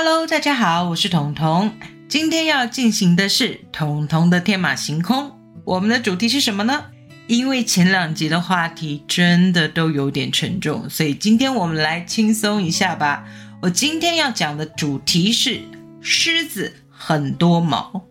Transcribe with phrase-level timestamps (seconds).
[0.00, 1.72] Hello，大家好，我是彤彤。
[2.08, 5.32] 今天要进行的是彤彤的天马行空。
[5.64, 6.84] 我们的主题是什么呢？
[7.26, 13.24] 因为前两集的话题真的都有点沉重，所以今天我们来轻松一下吧。
[13.60, 15.60] 我今天要讲的主题是
[16.00, 18.04] 狮子很多毛。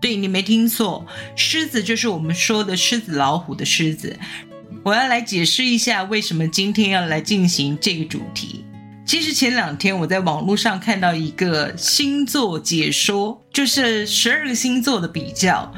[0.00, 1.04] 对你没听错，
[1.34, 4.16] 狮子就是我们说的狮子老虎的狮子。
[4.84, 8.61] 我要来解释一下为什么今天要来进行这个主题。
[9.12, 15.70] 其实前两天我在网络上看到一个星座解说，就是十二个星座的比较，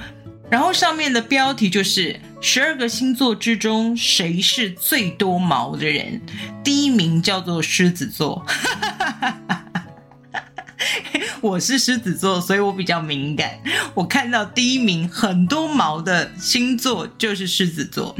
[0.48, 6.22] 然后上面的标题就是十二个星座之中谁是最多毛的人，
[6.62, 8.46] 第一名叫做狮子座。
[11.42, 13.58] 我是狮子座，所以我比较敏感。
[13.94, 18.14] 我看到第一名很多毛的星座就是狮子座。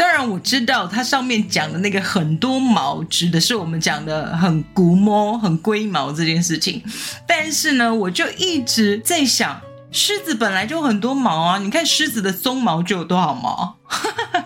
[0.00, 6.82] 当然我知道它上面讲的那个很多毛，指的是我们讲的很古毛、很龟毛这件事情。
[7.28, 9.60] 但是呢，我就一直在想，
[9.92, 11.58] 狮子本来就很多毛啊！
[11.58, 13.76] 你看狮子的鬃毛就有多少毛，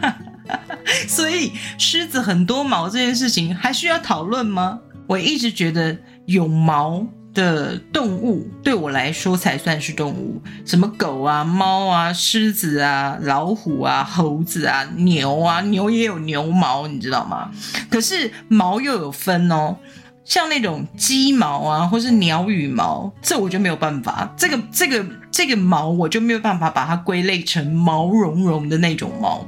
[1.06, 4.80] 所以狮子很多毛这件事情还需要讨论吗？
[5.06, 5.96] 我一直觉得
[6.27, 7.06] 有毛。
[7.34, 17.50] 的动物对我来说才算是动物，什么狗啊、猫啊、狮子啊、老虎啊、猴子啊、牛啊，牛也有牛毛，你知道吗？
[17.90, 19.77] 可是毛又有分哦，
[20.25, 29.45] 像那种鸡毛啊，或是鸟羽毛，这我就没有办法，这个这个这个毛我就没有办法把它归类成毛茸茸的那种毛。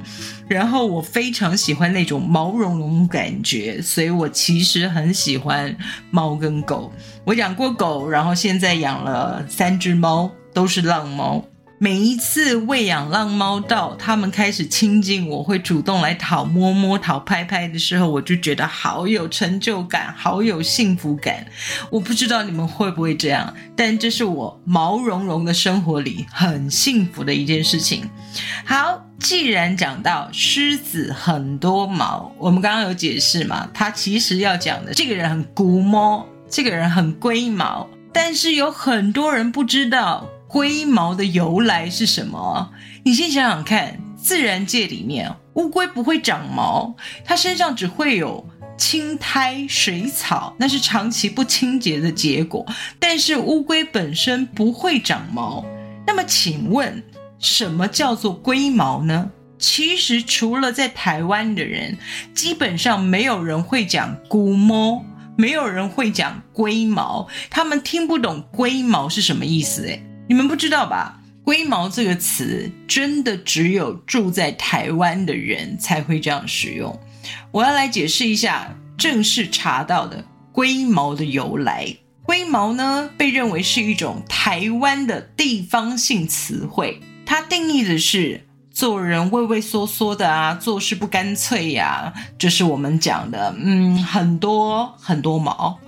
[0.47, 5.75] 然后我非常喜欢那种毛茸茸感觉，所以我其实很喜欢
[6.09, 6.91] 猫跟狗。
[7.25, 11.43] 我养过狗，然后现在养了三只猫，都是浪猫。
[11.79, 21.45] 每一次喂养浪猫到它们开始亲近我，会主动来讨摸摸、讨拍拍的时候，我就觉得好有成就感，好有幸福感。
[21.91, 28.09] 我不知道你们会不会这样，但这是我毛茸茸的生活里很幸福的一件事情。
[28.65, 33.69] 好，既然讲到狮子很多毛，我们刚刚有解释嘛？
[33.71, 40.27] 他其实要讲的这个人很古毛，这个人很龟毛，但是有很多人不知道。
[40.47, 42.71] 龟毛的由来是什么？
[43.03, 48.47] 你先想想看，自然界里面乌龟不会长毛，它身上只会有
[48.77, 52.65] 青苔、水草，那是长期不清洁的结果。
[52.99, 55.65] 但是乌龟本身不会长毛。
[56.05, 57.03] 那么，请问
[57.39, 59.29] 什么叫做龟毛呢？
[59.59, 61.97] 其实，除了在台湾的人，
[62.33, 65.03] 基本上没有人会讲龟毛，
[65.35, 69.85] 没有人会讲龟毛，他们听不懂龟毛是什么意思。
[69.85, 71.19] 诶你们不知道吧？
[71.43, 76.99] 龟毛这个词真的只有住在台湾的人才会这样使用。
[77.51, 81.95] 我要来解释一下正式查到的龟毛的由来。
[82.23, 95.79] 龟毛呢，被认为是一种台湾的地方性词汇，它定义的是做人畏畏缩缩的啊，做事不干脆呀，就是我们讲的，嗯，很多很多毛。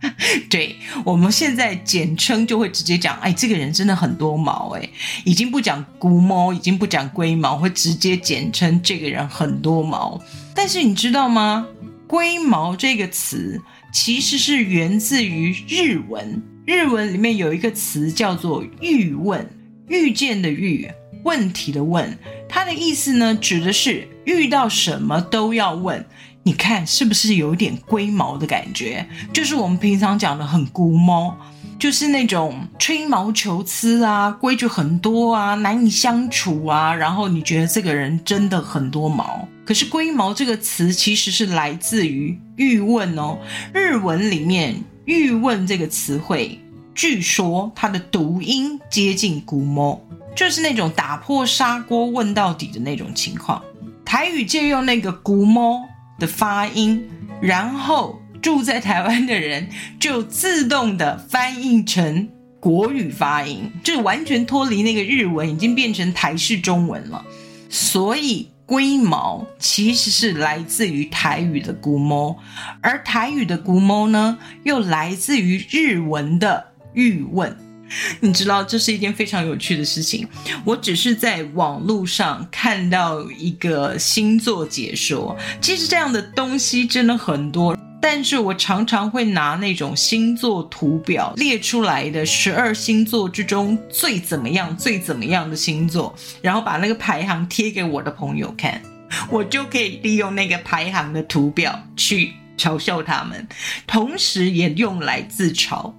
[0.48, 4.88] 对我们现在简称就会直接讲，哎，这个人真的很多毛，哎，
[5.24, 10.20] 已经不讲孤毛，已经不讲龟毛，会直接简称这个人很多毛。
[10.54, 11.66] 但是你知道吗？
[12.06, 13.60] 龟毛这个词
[13.92, 19.46] 其实是源自于日文，日文里面有一个词叫做“遇问”，
[19.88, 20.88] 遇见的遇，
[21.24, 22.16] 问题的问，
[22.48, 26.04] 它的意思呢，指的是遇到什么都要问。
[26.48, 29.06] 你看是不是有点龟毛的感觉？
[29.34, 31.36] 就是我们平常讲的很孤毛，
[31.78, 36.94] 就是那种吹毛求疵啊，规矩很多啊，难以相处啊。
[36.94, 39.46] 然后你觉得这个人真的很多毛。
[39.66, 43.36] 可是龟毛这个词其实是来自于欲问哦，
[43.74, 46.58] 日文里面欲问这个词汇，
[46.94, 50.00] 据说它的读音接近孤毛，
[50.34, 53.62] 就是那种打破砂锅问到底的那种情况。
[54.02, 55.86] 台语借用那个古毛。
[56.18, 57.08] 的发音，
[57.40, 59.68] 然后住在台湾的人
[60.00, 62.28] 就自动的翻译成
[62.60, 67.24] 国语发音，就完全脱离那个日文，已经变成台式中文了。
[67.70, 72.36] 所以龟毛其实是来自于台语的古毛，
[72.80, 77.56] 而台语的古毛呢，又来自于日文的玉问。
[78.20, 80.26] 你知道这是一件非常有趣的事情。
[80.64, 87.76] 我只是在网络上看到一个星座解说，其实这样的东西真的很多。
[88.00, 98.80] 但是我常常会拿那种星座图表列出来的十二星座之中最怎么样、最怎么样的星座，然后把那个排行贴给我的朋友看，
[99.28, 103.46] 我就可以利用那个排行的图表去嘲笑他们，
[103.86, 105.92] 同时也用来自嘲。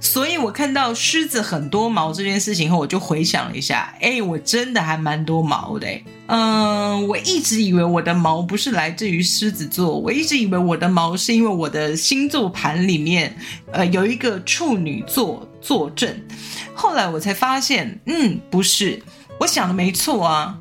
[0.00, 5.86] 所以我看到狮子很多毛这件事情后，我就回想了一下，哎，我真的还蛮多毛的。
[6.26, 13.36] 嗯，我一直以为我的毛不是来自于狮子座，我一直以为我的毛是因为我的星座盘里面，
[13.72, 16.26] 呃，有一个处女座坐镇。
[16.72, 19.02] 后来我才发现，嗯，不是，
[19.38, 20.58] 我想的没错啊，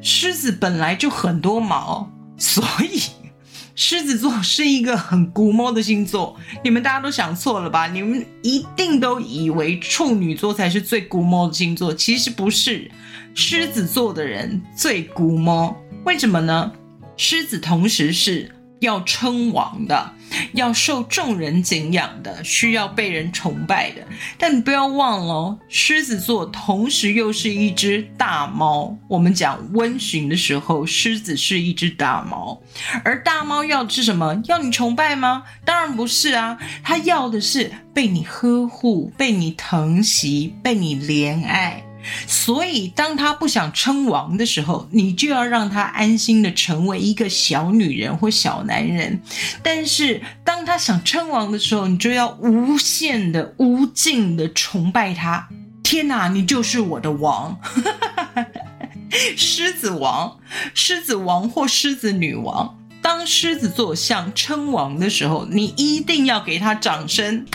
[0.00, 3.00] 狮子本来就很多毛，所以。
[3.76, 7.86] 狮子座是一个很古摸的星座，你们大家都想错了吧？
[7.86, 12.90] 你们一定都以为处女座才是最古摸的星座，其实不是，
[13.34, 15.76] 狮子座的人最古摸。
[16.04, 16.72] 为什么呢？
[17.16, 18.50] 狮子同时是。
[18.80, 20.12] 要称王的，
[20.52, 24.02] 要受众人敬仰的，需要被人崇拜的。
[24.38, 28.96] 但你不要忘了，狮子座同时又是一只大猫。
[29.08, 32.60] 我们讲温驯的时候，狮子是一只大猫，
[33.04, 34.40] 而大猫要的是什么？
[34.46, 35.44] 要你崇拜吗？
[35.64, 41.82] 当然不是啊，它要的是被你呵护，被你疼惜，被你怜爱。
[42.26, 49.18] 所以，当他不想称王的时候，你就要让他安心的成为一个小女人或小男人；
[49.62, 55.48] 但是，当他想称王的时候，你就要无限的、无尽的崇拜他。
[55.82, 57.58] 天哪，你就是我的王，
[59.36, 60.38] 狮子王，
[60.74, 62.78] 狮子王或狮子女王。
[63.00, 67.46] 当狮子座想称王的时候，你一定要给他掌声。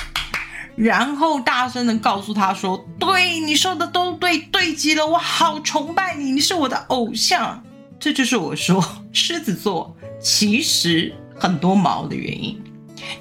[0.82, 7.64] 然后大声的告诉他说：“对你说的都对，对极了，我好崇拜你，你是我的偶像。”
[8.02, 8.84] 这就是我说
[9.14, 12.60] 狮子座其实很多毛的原因。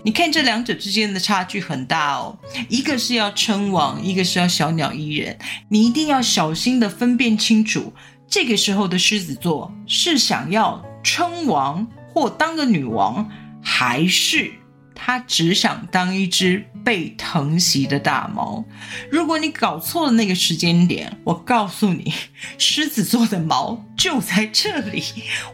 [0.02, 2.38] 你看这两者之间的差距很大哦，
[2.70, 5.38] 一个是要称王，一个是要小鸟依人。
[5.68, 7.92] 你一定要小心的分辨清楚，
[8.26, 13.30] 这个时候的狮子座是想要称王或当个女王，
[13.62, 14.50] 还是？
[14.94, 18.64] 他只想当一只被疼惜的大猫。
[19.10, 22.12] 如果你搞错了那个时间点，我告诉你，
[22.58, 25.02] 狮子座的毛就在这里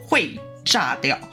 [0.06, 1.19] 会炸掉。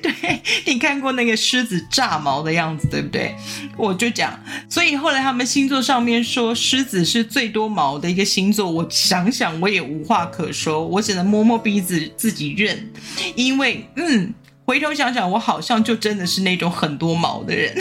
[0.00, 3.34] 对你看过那个狮子炸毛的样子，对不对？
[3.76, 4.38] 我就讲，
[4.70, 8.70] 所以后来他们星座上面说狮子是最多毛的一个星座。
[8.70, 12.90] 我想想，我也无话可说，我只能摸摸鼻子自己认，
[13.34, 14.32] 因为嗯。
[14.66, 17.72] 回头想想，我好像就真的是那种很多毛的人。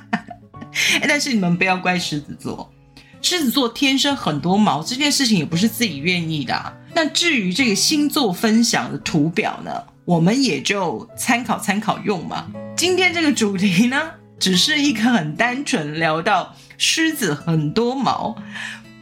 [1.06, 2.72] 但是你们不要怪狮子座，
[3.20, 6.76] 狮子座天生很多毛这件事情也不是自己愿意的。
[6.94, 9.70] 那至于这个星座分享的图表呢，
[10.06, 12.46] 我们也就参考参考用嘛。
[12.74, 14.00] 今天这个主题呢，
[14.38, 18.34] 只是一个很单纯聊到狮子很多毛，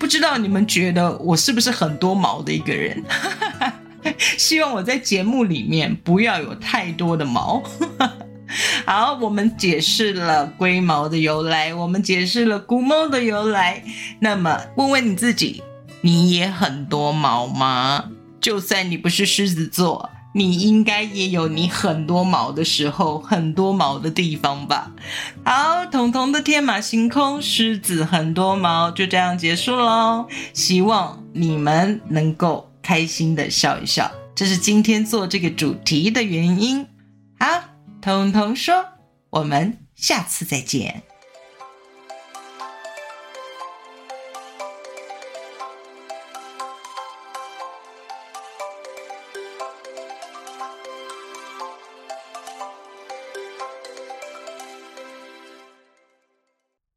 [0.01, 3.05] 不知道你们觉得我是不是很多毛的一个人？
[4.39, 7.63] 希望我在节目里面不要有太多的毛。
[8.87, 13.83] 好，我们解释了龟毛的由来，我们解释了古猫的由来。
[14.21, 15.63] 那么，问问你自己，
[16.01, 18.07] 你也很多毛吗？
[18.41, 24.93] 就算你不是狮子座，你应该也有你很多毛的时候，很多毛的地方吧？
[25.45, 30.27] 好，彤彤的天马行空，狮子很多毛，就这样结束喽。
[30.55, 32.68] 希望你们能够。
[32.89, 36.87] 开心的笑一笑，这是今天做这个主题的原因。
[37.39, 37.63] 好，
[38.01, 38.83] 彤彤说，
[39.29, 41.03] 我们下次再见。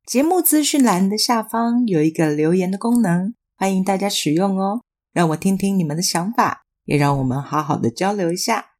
[0.06, 4.80] 节目资讯栏的下方有一个留言的功能，欢迎大家使用哦。
[5.14, 8.71] 让我听听你们的想法，也让我们好好的交流一下。